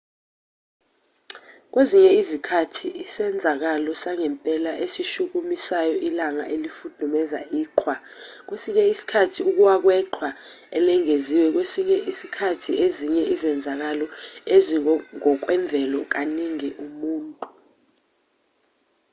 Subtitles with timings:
[1.71, 7.95] kwezinye izikhathi isenzakalo sangempela esishukumisayo ilanga elifudumeza iqhwa
[8.47, 10.29] kwesinye isikhathi ukuwa kweqhwa
[10.77, 14.05] elengeziwe kwesinye isikhathi ezinye izenzakalo
[14.55, 17.45] ezingokwemvelo kaningi umuntu